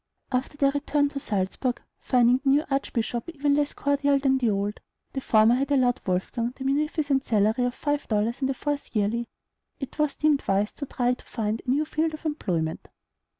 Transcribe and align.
After 0.31 0.57
their 0.57 0.71
return 0.71 1.09
to 1.09 1.19
Salzburg, 1.19 1.79
finding 1.99 2.39
the 2.39 2.49
new 2.49 2.63
archbishop 2.71 3.29
even 3.29 3.53
less 3.53 3.71
cordial 3.73 4.17
than 4.17 4.39
the 4.39 4.49
old 4.49 4.79
the 5.13 5.21
former 5.21 5.53
had 5.53 5.69
allowed 5.71 6.01
Wolfgang 6.07 6.55
the 6.57 6.63
munificent 6.63 7.23
salary 7.23 7.65
of 7.65 7.75
five 7.75 8.07
dollars 8.07 8.41
and 8.41 8.49
a 8.49 8.55
fourth 8.55 8.95
yearly! 8.95 9.27
it 9.79 9.99
was 9.99 10.15
deemed 10.15 10.43
wise 10.47 10.71
to 10.73 10.87
try 10.87 11.13
to 11.13 11.25
find 11.25 11.61
a 11.63 11.69
new 11.69 11.85
field 11.85 12.17
for 12.19 12.27
employment. 12.27 12.87